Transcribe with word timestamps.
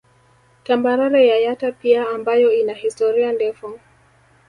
Tambarare 0.63 1.27
ya 1.27 1.37
Yatta 1.37 1.71
pia 1.71 2.09
ambayo 2.09 2.53
ina 2.53 2.73
historia 2.73 3.31
ndefu 3.31 3.79